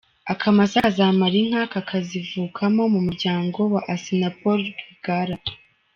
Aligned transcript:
Akamasa 0.33 0.77
kazamara 0.85 1.35
inka 1.41 1.61
kakazivukamo 1.73 2.83
mu 2.93 2.99
muryango 3.07 3.59
wa 3.73 3.81
Assinapol 3.93 4.59
Rwigara 4.69 5.35